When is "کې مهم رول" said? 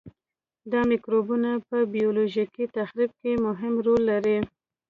3.21-4.01